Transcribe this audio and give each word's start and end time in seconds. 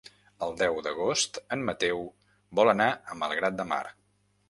El 0.45 0.55
deu 0.61 0.79
d'agost 0.87 1.37
en 1.57 1.63
Mateu 1.69 2.03
vol 2.61 2.75
anar 2.77 2.91
a 3.15 3.23
Malgrat 3.25 3.63
de 3.63 3.73
Mar. 3.75 3.83